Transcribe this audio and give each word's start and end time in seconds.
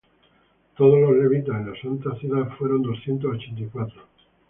Todos 0.75 0.99
los 0.99 1.15
Levitas 1.15 1.57
en 1.57 1.71
la 1.71 1.79
santa 1.79 2.15
ciudad 2.19 2.49
fueron 2.57 2.81
doscientos 2.81 3.35
ochenta 3.35 3.61
y 3.61 3.67
cuatro. 3.67 4.01